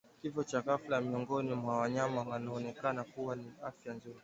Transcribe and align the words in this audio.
Kifo 0.21 0.43
cha 0.43 0.61
ghafla 0.61 1.01
miongoni 1.01 1.53
mwa 1.53 1.77
wanyama 1.77 2.21
wanaoonekana 2.23 3.03
kuwa 3.03 3.35
na 3.35 3.51
afya 3.63 3.93
nzuri 3.93 4.19